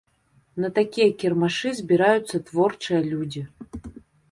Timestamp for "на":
0.63-0.71